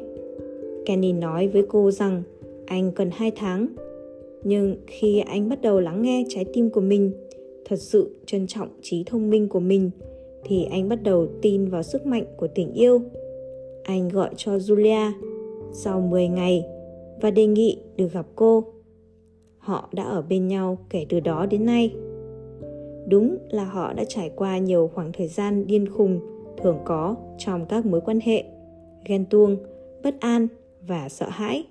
Kenny 0.85 1.13
nói 1.13 1.47
với 1.47 1.63
cô 1.69 1.91
rằng 1.91 2.23
anh 2.65 2.91
cần 2.95 3.09
2 3.11 3.31
tháng. 3.31 3.67
Nhưng 4.43 4.75
khi 4.87 5.19
anh 5.19 5.49
bắt 5.49 5.61
đầu 5.61 5.79
lắng 5.79 6.01
nghe 6.01 6.25
trái 6.29 6.45
tim 6.53 6.69
của 6.69 6.81
mình, 6.81 7.11
thật 7.65 7.79
sự 7.79 8.15
trân 8.25 8.47
trọng 8.47 8.69
trí 8.81 9.03
thông 9.03 9.29
minh 9.29 9.49
của 9.49 9.59
mình, 9.59 9.91
thì 10.43 10.67
anh 10.71 10.89
bắt 10.89 11.03
đầu 11.03 11.27
tin 11.41 11.65
vào 11.65 11.83
sức 11.83 12.05
mạnh 12.05 12.25
của 12.37 12.47
tình 12.47 12.73
yêu. 12.73 13.01
Anh 13.83 14.09
gọi 14.09 14.29
cho 14.37 14.55
Julia 14.57 15.11
sau 15.73 16.01
10 16.01 16.27
ngày 16.27 16.65
và 17.21 17.31
đề 17.31 17.47
nghị 17.47 17.77
được 17.97 18.13
gặp 18.13 18.25
cô. 18.35 18.63
Họ 19.57 19.89
đã 19.93 20.03
ở 20.03 20.21
bên 20.21 20.47
nhau 20.47 20.77
kể 20.89 21.05
từ 21.09 21.19
đó 21.19 21.45
đến 21.45 21.65
nay. 21.65 21.95
Đúng 23.07 23.37
là 23.49 23.65
họ 23.65 23.93
đã 23.93 24.03
trải 24.07 24.29
qua 24.35 24.57
nhiều 24.57 24.91
khoảng 24.93 25.11
thời 25.11 25.27
gian 25.27 25.67
điên 25.67 25.89
khùng 25.89 26.19
thường 26.57 26.77
có 26.85 27.15
trong 27.37 27.65
các 27.65 27.85
mối 27.85 28.01
quan 28.01 28.19
hệ, 28.19 28.43
ghen 29.05 29.25
tuông, 29.25 29.57
bất 30.03 30.19
an 30.19 30.47
và 30.87 31.09
sợ 31.09 31.29
hãi. 31.29 31.63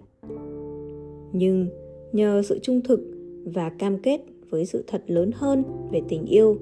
Nhưng 1.32 1.66
nhờ 2.12 2.42
sự 2.44 2.58
trung 2.62 2.80
thực 2.80 3.00
và 3.44 3.70
cam 3.78 3.98
kết 3.98 4.20
với 4.50 4.66
sự 4.66 4.84
thật 4.86 5.02
lớn 5.06 5.30
hơn 5.34 5.62
về 5.92 6.00
tình 6.08 6.26
yêu, 6.26 6.56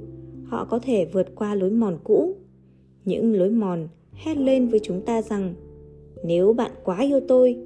họ 0.48 0.64
có 0.70 0.78
thể 0.78 1.04
vượt 1.04 1.26
qua 1.34 1.54
lối 1.54 1.70
mòn 1.70 1.98
cũ. 2.04 2.34
Những 3.04 3.34
lối 3.34 3.50
mòn 3.50 3.88
hét 4.12 4.36
lên 4.36 4.68
với 4.68 4.80
chúng 4.82 5.00
ta 5.00 5.22
rằng 5.22 5.54
nếu 6.24 6.52
bạn 6.52 6.70
quá 6.84 7.00
yêu 7.02 7.20
tôi 7.28 7.56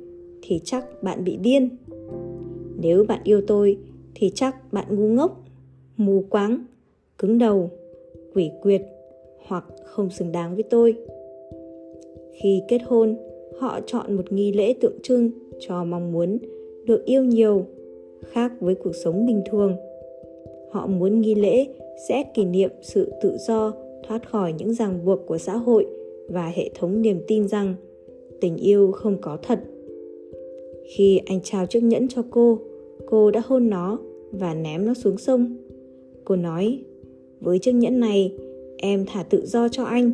thì 0.42 0.60
chắc 0.64 1.02
bạn 1.02 1.24
bị 1.24 1.36
điên. 1.36 1.68
Nếu 2.80 3.04
bạn 3.04 3.20
yêu 3.24 3.40
tôi 3.46 3.78
thì 4.14 4.30
chắc 4.34 4.72
bạn 4.72 4.86
ngu 4.90 5.08
ngốc, 5.08 5.44
mù 5.96 6.24
quáng, 6.30 6.64
cứng 7.18 7.38
đầu, 7.38 7.70
quỷ 8.34 8.50
quyệt 8.62 8.82
hoặc 9.46 9.64
không 9.84 10.10
xứng 10.10 10.32
đáng 10.32 10.54
với 10.54 10.62
tôi. 10.62 10.94
Khi 12.32 12.62
kết 12.68 12.80
hôn, 12.84 13.16
họ 13.58 13.80
chọn 13.86 14.14
một 14.14 14.32
nghi 14.32 14.52
lễ 14.52 14.74
tượng 14.80 14.98
trưng 15.02 15.30
cho 15.60 15.84
mong 15.84 16.12
muốn 16.12 16.38
được 16.86 17.04
yêu 17.04 17.24
nhiều, 17.24 17.66
khác 18.22 18.52
với 18.60 18.74
cuộc 18.74 18.92
sống 19.04 19.26
bình 19.26 19.42
thường. 19.50 19.76
Họ 20.70 20.86
muốn 20.86 21.20
nghi 21.20 21.34
lễ 21.34 21.66
sẽ 22.08 22.22
kỷ 22.34 22.44
niệm 22.44 22.70
sự 22.82 23.12
tự 23.22 23.36
do 23.38 23.72
thoát 24.08 24.28
khỏi 24.28 24.52
những 24.52 24.74
ràng 24.74 25.04
buộc 25.04 25.26
của 25.26 25.38
xã 25.38 25.56
hội 25.56 25.86
và 26.28 26.52
hệ 26.54 26.70
thống 26.74 27.02
niềm 27.02 27.20
tin 27.26 27.48
rằng 27.48 27.74
tình 28.40 28.56
yêu 28.56 28.92
không 28.92 29.16
có 29.20 29.38
thật. 29.42 29.60
Khi 30.84 31.20
anh 31.26 31.40
trao 31.44 31.66
chiếc 31.66 31.82
nhẫn 31.82 32.08
cho 32.08 32.22
cô, 32.30 32.58
cô 33.06 33.30
đã 33.30 33.42
hôn 33.44 33.70
nó 33.70 33.98
và 34.32 34.54
ném 34.54 34.86
nó 34.86 34.94
xuống 34.94 35.18
sông. 35.18 35.56
Cô 36.24 36.36
nói, 36.36 36.78
với 37.40 37.58
chiếc 37.58 37.72
nhẫn 37.72 38.00
này, 38.00 38.34
em 38.76 39.04
thả 39.06 39.22
tự 39.22 39.46
do 39.46 39.68
cho 39.68 39.84
anh. 39.84 40.12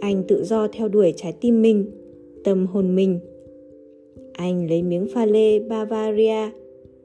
Anh 0.00 0.22
tự 0.28 0.44
do 0.44 0.68
theo 0.72 0.88
đuổi 0.88 1.12
trái 1.16 1.34
tim 1.40 1.62
mình, 1.62 1.84
tâm 2.44 2.66
hồn 2.66 2.94
mình. 2.94 3.18
Anh 4.32 4.68
lấy 4.68 4.82
miếng 4.82 5.06
pha 5.14 5.26
lê 5.26 5.58
Bavaria, 5.58 6.50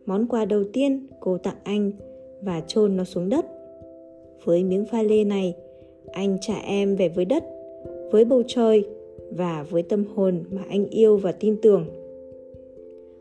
món 0.06 0.28
quà 0.28 0.46
đầu 0.46 0.64
tiên 0.74 1.08
cô 1.20 1.38
tặng 1.38 1.58
anh 1.64 1.92
và 2.42 2.62
chôn 2.68 2.98
nó 2.98 3.04
xuống 3.04 3.30
đất. 3.30 3.46
Với 4.46 4.64
miếng 4.64 4.86
pha 4.86 5.04
lê 5.04 5.24
này, 5.24 5.56
anh 6.12 6.38
trả 6.42 6.56
em 6.56 6.96
về 6.96 7.10
với 7.10 7.26
đất, 7.26 7.44
với 8.12 8.26
bầu 8.26 8.44
trời 8.48 8.88
và 9.32 9.66
với 9.70 9.84
tâm 9.84 10.06
hồn 10.16 10.44
mà 10.52 10.64
anh 10.70 10.90
yêu 10.90 11.18
và 11.18 11.32
tin 11.32 11.58
tưởng. 11.62 11.86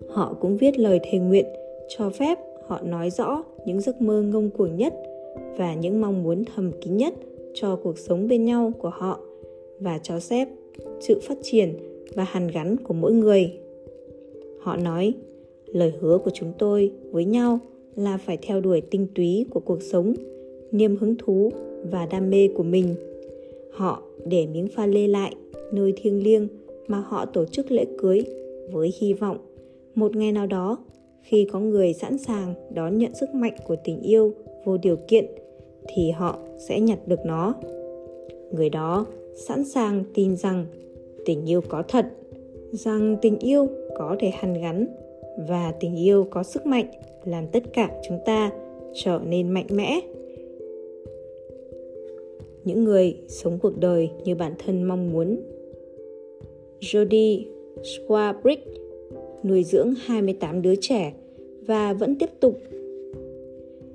Họ 0.08 0.36
cũng 0.40 0.56
viết 0.56 0.78
lời 0.78 1.00
thề 1.02 1.18
nguyện 1.18 1.46
cho 1.88 2.10
phép 2.10 2.38
họ 2.66 2.80
nói 2.84 3.10
rõ 3.10 3.44
những 3.66 3.80
giấc 3.80 4.02
mơ 4.02 4.22
ngông 4.22 4.50
cuồng 4.50 4.76
nhất 4.76 4.94
và 5.56 5.74
những 5.74 6.00
mong 6.00 6.22
muốn 6.22 6.44
thầm 6.44 6.72
kín 6.80 6.96
nhất 6.96 7.14
cho 7.54 7.76
cuộc 7.76 7.98
sống 7.98 8.28
bên 8.28 8.44
nhau 8.44 8.72
của 8.78 8.90
họ 8.90 9.20
và 9.80 9.98
cho 10.02 10.20
phép 10.20 10.48
sự 11.00 11.20
phát 11.22 11.38
triển 11.42 11.74
và 12.14 12.24
hàn 12.24 12.48
gắn 12.48 12.76
của 12.76 12.94
mỗi 12.94 13.12
người. 13.12 13.52
Họ 14.60 14.76
nói, 14.76 15.14
lời 15.66 15.92
hứa 16.00 16.18
của 16.18 16.30
chúng 16.34 16.52
tôi 16.58 16.92
với 17.10 17.24
nhau 17.24 17.58
là 17.96 18.18
phải 18.18 18.38
theo 18.42 18.60
đuổi 18.60 18.80
tinh 18.80 19.06
túy 19.14 19.46
của 19.50 19.60
cuộc 19.60 19.82
sống, 19.82 20.14
niềm 20.72 20.96
hứng 20.96 21.14
thú 21.18 21.50
và 21.90 22.06
đam 22.06 22.30
mê 22.30 22.48
của 22.48 22.62
mình. 22.62 22.94
Họ 23.72 24.02
để 24.26 24.46
miếng 24.46 24.68
pha 24.68 24.86
lê 24.86 25.08
lại 25.08 25.34
nơi 25.72 25.92
thiêng 25.96 26.22
liêng 26.22 26.48
mà 26.86 27.00
họ 27.00 27.26
tổ 27.26 27.44
chức 27.44 27.70
lễ 27.70 27.84
cưới 27.98 28.24
với 28.72 28.92
hy 29.00 29.12
vọng 29.12 29.36
một 29.94 30.16
ngày 30.16 30.32
nào 30.32 30.46
đó, 30.46 30.78
khi 31.22 31.46
có 31.52 31.60
người 31.60 31.92
sẵn 31.92 32.18
sàng 32.18 32.54
đón 32.74 32.98
nhận 32.98 33.14
sức 33.14 33.34
mạnh 33.34 33.54
của 33.66 33.76
tình 33.84 34.00
yêu 34.00 34.32
vô 34.64 34.76
điều 34.76 34.96
kiện, 35.08 35.26
thì 35.88 36.10
họ 36.10 36.38
sẽ 36.68 36.80
nhặt 36.80 36.98
được 37.06 37.20
nó 37.26 37.54
người 38.52 38.70
đó 38.70 39.06
sẵn 39.34 39.64
sàng 39.64 40.04
tin 40.14 40.36
rằng 40.36 40.66
tình 41.24 41.46
yêu 41.46 41.60
có 41.68 41.82
thật, 41.88 42.06
rằng 42.72 43.16
tình 43.22 43.38
yêu 43.38 43.68
có 43.94 44.16
thể 44.20 44.30
hàn 44.30 44.54
gắn 44.54 44.86
và 45.48 45.74
tình 45.80 45.96
yêu 45.96 46.26
có 46.30 46.42
sức 46.42 46.66
mạnh 46.66 46.86
làm 47.24 47.46
tất 47.46 47.62
cả 47.72 47.90
chúng 48.08 48.18
ta 48.26 48.50
trở 48.94 49.20
nên 49.26 49.50
mạnh 49.50 49.66
mẽ 49.70 50.00
những 52.64 52.84
người 52.84 53.16
sống 53.28 53.58
cuộc 53.62 53.78
đời 53.78 54.10
như 54.24 54.34
bản 54.34 54.52
thân 54.66 54.82
mong 54.82 55.12
muốn 55.12 55.40
Jody 56.80 57.44
Swabrick 57.82 58.56
nuôi 59.44 59.64
dưỡng 59.64 59.94
28 60.04 60.62
đứa 60.62 60.74
trẻ 60.80 61.12
và 61.66 61.92
vẫn 61.92 62.18
tiếp 62.18 62.30
tục. 62.40 62.58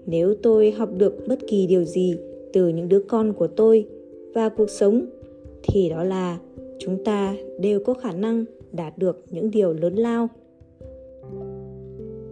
Nếu 0.06 0.36
tôi 0.44 0.72
học 0.72 0.90
được 0.98 1.28
bất 1.28 1.40
kỳ 1.48 1.68
điều 1.68 1.84
gì 1.84 2.16
từ 2.54 2.68
những 2.68 2.90
đứa 2.90 3.00
con 3.00 3.34
của 3.34 3.48
tôi 3.48 3.86
và 4.34 4.50
cuộc 4.50 4.70
sống 4.70 5.06
thì 5.64 5.90
đó 5.90 6.04
là 6.04 6.40
chúng 6.80 7.04
ta 7.04 7.36
đều 7.60 7.80
có 7.80 7.94
khả 7.94 8.12
năng 8.12 8.46
đạt 8.72 8.98
được 8.98 9.24
những 9.32 9.52
điều 9.52 9.74
lớn 9.74 9.96
lao. 9.96 10.28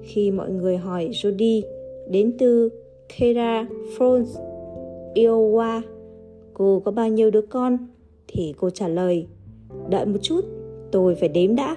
Khi 0.01 0.31
mọi 0.31 0.51
người 0.51 0.77
hỏi 0.77 1.09
Jody 1.11 1.61
đến 2.09 2.33
từ 2.39 2.69
Kera 3.17 3.67
Falls, 3.97 4.25
Iowa, 5.15 5.81
cô 6.55 6.81
có 6.85 6.91
bao 6.91 7.09
nhiêu 7.09 7.31
đứa 7.31 7.41
con? 7.41 7.77
Thì 8.27 8.53
cô 8.57 8.69
trả 8.69 8.87
lời, 8.87 9.27
đợi 9.89 10.05
một 10.05 10.17
chút, 10.21 10.45
tôi 10.91 11.15
phải 11.15 11.29
đếm 11.29 11.55
đã 11.55 11.75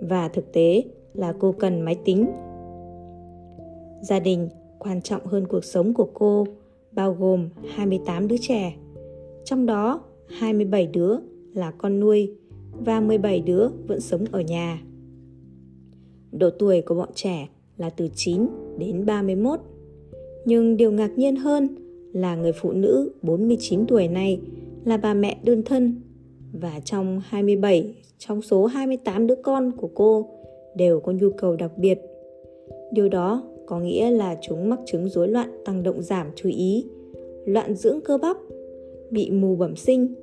và 0.00 0.28
thực 0.28 0.52
tế 0.52 0.82
là 1.14 1.34
cô 1.38 1.52
cần 1.52 1.80
máy 1.80 1.96
tính. 2.04 2.26
Gia 4.02 4.20
đình 4.20 4.48
quan 4.78 5.02
trọng 5.02 5.26
hơn 5.26 5.46
cuộc 5.46 5.64
sống 5.64 5.94
của 5.94 6.08
cô 6.14 6.46
bao 6.92 7.12
gồm 7.12 7.48
28 7.68 8.28
đứa 8.28 8.36
trẻ. 8.40 8.76
Trong 9.44 9.66
đó 9.66 10.00
27 10.26 10.86
đứa 10.86 11.16
là 11.54 11.70
con 11.70 12.00
nuôi 12.00 12.34
và 12.84 13.00
17 13.00 13.40
đứa 13.40 13.68
vẫn 13.86 14.00
sống 14.00 14.24
ở 14.32 14.40
nhà. 14.40 14.82
Độ 16.32 16.50
tuổi 16.50 16.80
của 16.80 16.94
bọn 16.94 17.08
trẻ 17.14 17.48
là 17.76 17.90
từ 17.90 18.08
9 18.14 18.46
đến 18.78 19.06
31. 19.06 19.60
Nhưng 20.44 20.76
điều 20.76 20.92
ngạc 20.92 21.18
nhiên 21.18 21.36
hơn 21.36 21.68
là 22.12 22.36
người 22.36 22.52
phụ 22.52 22.72
nữ 22.72 23.12
49 23.22 23.86
tuổi 23.86 24.08
này 24.08 24.40
là 24.84 24.96
bà 24.96 25.14
mẹ 25.14 25.38
đơn 25.44 25.62
thân 25.62 26.00
và 26.52 26.80
trong 26.84 27.20
27 27.24 27.94
trong 28.18 28.42
số 28.42 28.66
28 28.66 29.26
đứa 29.26 29.34
con 29.34 29.72
của 29.76 29.88
cô 29.94 30.26
đều 30.74 31.00
có 31.00 31.12
nhu 31.12 31.30
cầu 31.30 31.56
đặc 31.56 31.70
biệt. 31.76 32.00
Điều 32.92 33.08
đó 33.08 33.42
có 33.66 33.80
nghĩa 33.80 34.10
là 34.10 34.38
chúng 34.42 34.68
mắc 34.68 34.80
chứng 34.86 35.08
rối 35.08 35.28
loạn 35.28 35.62
tăng 35.64 35.82
động 35.82 36.02
giảm 36.02 36.26
chú 36.34 36.48
ý, 36.48 36.86
loạn 37.44 37.74
dưỡng 37.74 38.00
cơ 38.00 38.18
bắp, 38.18 38.36
bị 39.10 39.30
mù 39.30 39.56
bẩm 39.56 39.76
sinh 39.76 40.14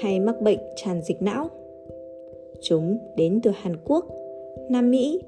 hay 0.00 0.20
mắc 0.20 0.40
bệnh 0.40 0.58
tràn 0.76 1.02
dịch 1.02 1.22
não. 1.22 1.48
Chúng 2.62 2.98
đến 3.16 3.40
từ 3.42 3.50
Hàn 3.54 3.76
Quốc, 3.84 4.06
Nam 4.70 4.90
Mỹ 4.90 5.20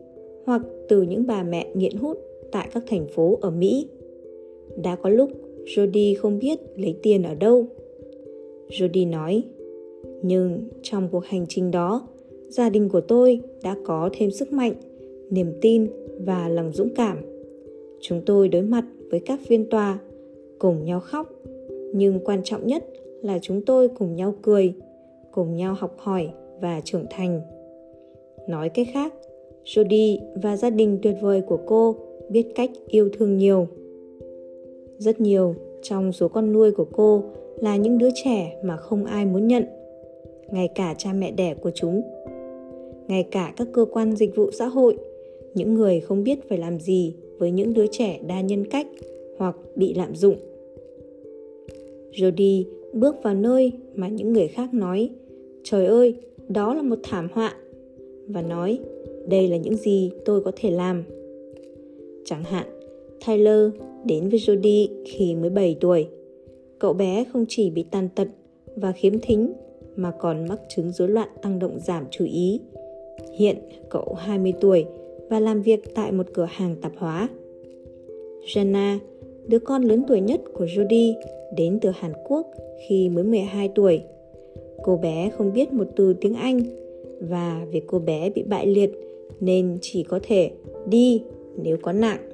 hoặc 0.47 0.63
từ 0.89 1.03
những 1.03 1.27
bà 1.27 1.43
mẹ 1.43 1.67
nghiện 1.75 1.97
hút 1.97 2.19
tại 2.53 2.69
các 2.73 2.83
thành 2.87 3.07
phố 3.07 3.39
ở 3.41 3.51
Mỹ. 3.51 3.89
Đã 4.83 4.97
có 4.97 5.11
lúc 5.11 5.31
Jody 5.65 6.15
không 6.19 6.39
biết 6.39 6.59
lấy 6.77 6.95
tiền 7.03 7.23
ở 7.23 7.35
đâu. 7.35 7.67
Jody 8.69 9.11
nói, 9.11 9.43
nhưng 10.23 10.61
trong 10.83 11.09
cuộc 11.13 11.25
hành 11.25 11.47
trình 11.49 11.71
đó, 11.71 12.09
gia 12.49 12.71
đình 12.71 12.89
của 12.89 13.01
tôi 13.01 13.41
đã 13.63 13.77
có 13.85 14.11
thêm 14.13 14.31
sức 14.31 14.53
mạnh, 14.53 14.75
niềm 15.31 15.53
tin 15.61 15.87
và 16.19 16.49
lòng 16.49 16.73
dũng 16.73 16.95
cảm. 16.95 17.19
Chúng 18.01 18.21
tôi 18.27 18.49
đối 18.49 18.63
mặt 18.63 18.85
với 19.11 19.21
các 19.21 19.41
phiên 19.47 19.71
tòa, 19.71 19.99
cùng 20.59 20.85
nhau 20.85 21.01
khóc, 21.01 21.33
nhưng 21.95 22.21
quan 22.25 22.41
trọng 22.45 22.67
nhất 22.67 22.85
là 23.23 23.39
chúng 23.43 23.61
tôi 23.63 23.89
cùng 23.89 24.17
nhau 24.17 24.35
cười 24.43 24.75
cùng 25.33 25.57
nhau 25.57 25.75
học 25.79 25.95
hỏi 25.99 26.29
và 26.61 26.81
trưởng 26.85 27.05
thành 27.11 27.41
nói 28.49 28.69
cách 28.69 28.87
khác 28.93 29.15
jody 29.65 30.19
và 30.43 30.57
gia 30.57 30.71
đình 30.71 30.99
tuyệt 31.03 31.15
vời 31.21 31.41
của 31.41 31.59
cô 31.67 31.97
biết 32.29 32.47
cách 32.55 32.71
yêu 32.89 33.09
thương 33.13 33.37
nhiều 33.37 33.69
rất 34.99 35.21
nhiều 35.21 35.55
trong 35.83 36.13
số 36.13 36.29
con 36.29 36.53
nuôi 36.53 36.73
của 36.73 36.87
cô 36.93 37.25
là 37.61 37.77
những 37.77 37.99
đứa 37.99 38.09
trẻ 38.25 38.61
mà 38.65 38.77
không 38.77 39.05
ai 39.05 39.27
muốn 39.27 39.49
nhận, 39.49 39.65
ngay 40.53 40.69
cả 40.75 40.95
cha 40.99 41.13
mẹ 41.13 41.31
đẻ 41.31 41.55
của 41.55 41.71
chúng. 41.75 42.03
Ngay 43.09 43.23
cả 43.23 43.53
các 43.57 43.69
cơ 43.73 43.85
quan 43.93 44.17
dịch 44.17 44.37
vụ 44.37 44.51
xã 44.51 44.67
hội, 44.67 44.97
những 45.55 45.75
người 45.75 46.01
không 46.01 46.25
biết 46.25 46.49
phải 46.49 46.59
làm 46.59 46.81
gì 46.81 47.15
với 47.39 47.51
những 47.51 47.75
đứa 47.75 47.87
trẻ 47.87 48.21
đa 48.27 48.41
nhân 48.41 48.65
cách 48.65 48.87
hoặc 49.39 49.57
bị 49.77 49.95
lạm 49.95 50.15
dụng. 50.15 50.37
Jody 52.13 52.65
bước 52.93 53.17
vào 53.23 53.35
nơi 53.35 53.73
mà 53.95 54.09
những 54.09 54.33
người 54.33 54.49
khác 54.49 54.75
nói, 54.75 55.11
trời 55.63 55.87
ơi, 55.87 56.15
đó 56.49 56.75
là 56.75 56.83
một 56.83 56.99
thảm 57.03 57.29
họa. 57.33 57.55
Và 58.27 58.43
nói, 58.43 58.79
đây 59.29 59.49
là 59.49 59.57
những 59.57 59.77
gì 59.77 60.11
tôi 60.25 60.41
có 60.41 60.53
thể 60.57 60.71
làm. 60.71 61.05
Chẳng 62.25 62.45
hạn 62.45 62.67
Tyler 63.27 63.71
đến 64.05 64.29
với 64.29 64.39
Jody 64.39 64.89
khi 65.05 65.35
mới 65.35 65.51
7 65.51 65.77
tuổi 65.81 66.09
cậu 66.79 66.93
bé 66.93 67.25
không 67.33 67.45
chỉ 67.49 67.71
bị 67.71 67.85
tàn 67.91 68.09
tật 68.15 68.29
và 68.77 68.93
khiếm 68.93 69.19
thính 69.19 69.53
mà 69.97 70.11
còn 70.11 70.49
mắc 70.49 70.61
chứng 70.69 70.91
rối 70.91 71.09
loạn 71.09 71.29
tăng 71.43 71.59
động 71.59 71.79
giảm 71.79 72.05
chú 72.11 72.25
ý. 72.25 72.61
Hiện 73.39 73.57
cậu 73.91 74.15
20 74.15 74.53
tuổi 74.61 74.85
và 75.29 75.41
làm 75.41 75.63
việc 75.63 75.95
tại 75.95 76.13
một 76.13 76.27
cửa 76.35 76.47
hàng 76.51 76.77
tạp 76.81 76.93
hóa. 76.97 77.29
Jenna, 78.47 78.99
đứa 79.47 79.59
con 79.59 79.83
lớn 79.83 80.05
tuổi 80.09 80.21
nhất 80.21 80.41
của 80.53 80.65
Jody, 80.65 81.15
đến 81.57 81.79
từ 81.83 81.91
Hàn 81.91 82.13
Quốc 82.29 82.47
khi 82.89 83.09
mới 83.09 83.25
12 83.25 83.71
tuổi. 83.75 84.01
Cô 84.85 84.97
bé 84.97 85.31
không 85.31 85.53
biết 85.53 85.73
một 85.73 85.87
từ 85.97 86.15
tiếng 86.15 86.35
Anh 86.35 86.61
và 87.21 87.67
vì 87.71 87.81
cô 87.87 87.99
bé 87.99 88.31
bị 88.31 88.43
bại 88.43 88.67
liệt 88.67 88.91
nên 89.41 89.79
chỉ 89.81 90.03
có 90.03 90.21
thể 90.23 90.51
đi 90.89 91.23
nếu 91.63 91.77
có 91.83 91.93
nặng. 91.93 92.28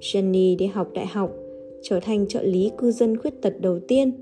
Jenny 0.00 0.56
đi 0.56 0.66
học 0.66 0.90
đại 0.94 1.06
học, 1.06 1.34
trở 1.82 2.00
thành 2.00 2.26
trợ 2.26 2.42
lý 2.42 2.70
cư 2.78 2.90
dân 2.90 3.16
khuyết 3.16 3.42
tật 3.42 3.60
đầu 3.60 3.78
tiên, 3.88 4.12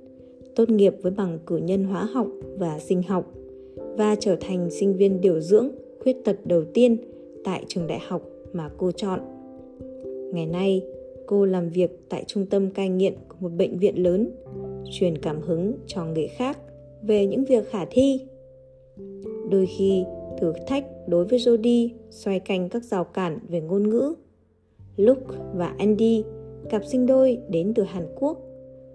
tốt 0.54 0.70
nghiệp 0.70 0.94
với 1.02 1.12
bằng 1.12 1.38
cử 1.46 1.56
nhân 1.56 1.84
hóa 1.84 2.04
học 2.04 2.26
và 2.58 2.78
sinh 2.78 3.02
học 3.02 3.32
và 3.96 4.16
trở 4.20 4.36
thành 4.40 4.70
sinh 4.70 4.96
viên 4.96 5.20
điều 5.20 5.40
dưỡng 5.40 5.68
khuyết 6.02 6.16
tật 6.24 6.36
đầu 6.44 6.64
tiên 6.74 6.96
tại 7.44 7.64
trường 7.68 7.86
đại 7.86 7.98
học 8.08 8.22
mà 8.52 8.70
cô 8.78 8.92
chọn. 8.92 9.20
Ngày 10.32 10.46
nay, 10.46 10.82
cô 11.26 11.44
làm 11.44 11.68
việc 11.68 11.90
tại 12.08 12.24
trung 12.26 12.46
tâm 12.46 12.70
cai 12.70 12.88
nghiện 12.88 13.14
của 13.28 13.36
một 13.40 13.52
bệnh 13.58 13.78
viện 13.78 14.02
lớn, 14.02 14.30
truyền 14.92 15.18
cảm 15.18 15.40
hứng 15.40 15.72
cho 15.86 16.04
người 16.04 16.26
khác 16.26 16.58
về 17.02 17.26
những 17.26 17.44
việc 17.44 17.70
khả 17.70 17.84
thi. 17.90 18.20
Đôi 19.50 19.66
khi, 19.78 20.04
thử 20.40 20.52
thách 20.66 20.84
đối 21.08 21.24
với 21.24 21.38
Jody 21.38 21.88
xoay 22.10 22.40
canh 22.40 22.68
các 22.68 22.84
rào 22.84 23.04
cản 23.04 23.38
về 23.48 23.60
ngôn 23.60 23.90
ngữ. 23.90 24.14
Luke 24.96 25.36
và 25.54 25.74
Andy, 25.78 26.24
cặp 26.70 26.84
sinh 26.84 27.06
đôi 27.06 27.38
đến 27.48 27.72
từ 27.74 27.82
Hàn 27.82 28.02
Quốc, 28.20 28.38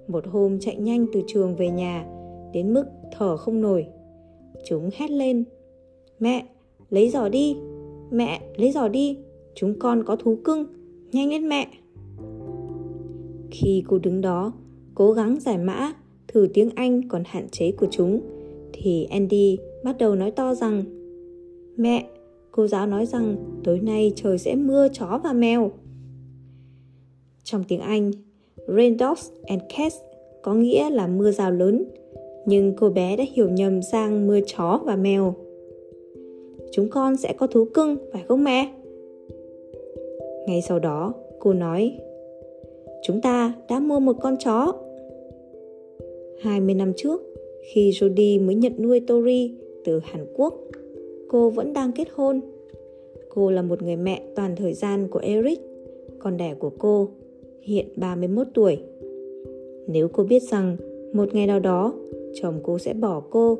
một 0.07 0.27
hôm 0.27 0.59
chạy 0.59 0.75
nhanh 0.75 1.05
từ 1.13 1.21
trường 1.27 1.55
về 1.55 1.69
nhà 1.69 2.05
đến 2.53 2.73
mức 2.73 2.85
thở 3.17 3.37
không 3.37 3.61
nổi. 3.61 3.87
Chúng 4.65 4.89
hét 4.93 5.11
lên: 5.11 5.43
"Mẹ, 6.19 6.45
lấy 6.89 7.09
giỏ 7.09 7.29
đi! 7.29 7.55
Mẹ, 8.11 8.41
lấy 8.55 8.71
giỏ 8.71 8.87
đi! 8.87 9.17
Chúng 9.55 9.79
con 9.79 10.03
có 10.03 10.15
thú 10.15 10.37
cưng, 10.43 10.65
nhanh 11.11 11.29
lên 11.29 11.49
mẹ!" 11.49 11.67
Khi 13.51 13.83
cô 13.87 13.99
đứng 13.99 14.21
đó, 14.21 14.53
cố 14.95 15.11
gắng 15.13 15.39
giải 15.39 15.57
mã 15.57 15.93
thử 16.27 16.47
tiếng 16.53 16.69
Anh 16.75 17.07
còn 17.07 17.23
hạn 17.25 17.49
chế 17.51 17.71
của 17.71 17.87
chúng, 17.91 18.21
thì 18.73 19.03
Andy 19.03 19.57
bắt 19.83 19.97
đầu 19.99 20.15
nói 20.15 20.31
to 20.31 20.55
rằng 20.55 20.83
Mẹ, 21.77 22.07
cô 22.51 22.67
giáo 22.67 22.87
nói 22.87 23.05
rằng 23.05 23.35
tối 23.63 23.79
nay 23.79 24.13
trời 24.15 24.37
sẽ 24.37 24.55
mưa 24.55 24.87
chó 24.93 25.19
và 25.23 25.33
mèo. 25.33 25.71
Trong 27.51 27.63
tiếng 27.67 27.79
Anh, 27.79 28.11
Raindrops 28.67 29.29
and 29.45 29.61
Cats 29.77 29.95
có 30.41 30.53
nghĩa 30.53 30.89
là 30.89 31.07
mưa 31.07 31.31
rào 31.31 31.51
lớn, 31.51 31.85
nhưng 32.45 32.73
cô 32.75 32.89
bé 32.89 33.15
đã 33.15 33.23
hiểu 33.33 33.49
nhầm 33.49 33.81
sang 33.81 34.27
mưa 34.27 34.39
chó 34.45 34.79
và 34.85 34.95
mèo. 34.95 35.33
Chúng 36.71 36.89
con 36.89 37.17
sẽ 37.17 37.33
có 37.33 37.47
thú 37.47 37.65
cưng, 37.73 37.97
phải 38.13 38.23
không 38.27 38.43
mẹ? 38.43 38.71
Ngay 40.47 40.61
sau 40.61 40.79
đó, 40.79 41.13
cô 41.39 41.53
nói 41.53 41.97
Chúng 43.03 43.21
ta 43.21 43.53
đã 43.69 43.79
mua 43.79 43.99
một 43.99 44.15
con 44.21 44.35
chó. 44.37 44.73
20 46.41 46.75
năm 46.75 46.93
trước, 46.97 47.21
khi 47.73 47.89
Jody 47.89 48.45
mới 48.45 48.55
nhận 48.55 48.73
nuôi 48.77 48.99
Tori 49.07 49.55
từ 49.85 49.99
Hàn 50.03 50.25
Quốc, 50.33 50.53
cô 51.29 51.49
vẫn 51.49 51.73
đang 51.73 51.91
kết 51.91 52.07
hôn. 52.13 52.41
Cô 53.29 53.51
là 53.51 53.61
một 53.61 53.81
người 53.81 53.95
mẹ 53.95 54.21
toàn 54.35 54.55
thời 54.55 54.73
gian 54.73 55.07
của 55.07 55.19
Eric, 55.19 55.59
con 56.19 56.37
đẻ 56.37 56.53
của 56.59 56.71
cô, 56.79 57.09
hiện 57.61 57.85
31 57.95 58.47
tuổi. 58.53 58.77
Nếu 59.87 60.07
cô 60.07 60.23
biết 60.23 60.43
rằng 60.43 60.77
một 61.13 61.33
ngày 61.33 61.47
nào 61.47 61.59
đó 61.59 61.93
chồng 62.41 62.59
cô 62.63 62.79
sẽ 62.79 62.93
bỏ 62.93 63.21
cô 63.29 63.57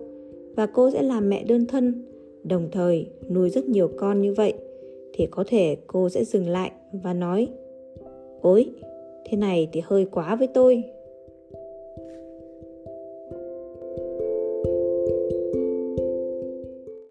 và 0.56 0.66
cô 0.66 0.92
sẽ 0.92 1.02
làm 1.02 1.30
mẹ 1.30 1.44
đơn 1.44 1.66
thân, 1.66 2.04
đồng 2.44 2.68
thời 2.72 3.06
nuôi 3.30 3.50
rất 3.50 3.66
nhiều 3.66 3.90
con 3.98 4.22
như 4.22 4.34
vậy, 4.34 4.54
thì 5.14 5.28
có 5.32 5.44
thể 5.48 5.78
cô 5.88 6.10
sẽ 6.10 6.24
dừng 6.24 6.50
lại 6.50 6.72
và 7.04 7.14
nói 7.14 7.48
Ôi, 8.42 8.70
thế 9.26 9.38
này 9.38 9.70
thì 9.74 9.82
hơi 9.84 10.06
quá 10.12 10.36
với 10.36 10.48
tôi 10.48 10.84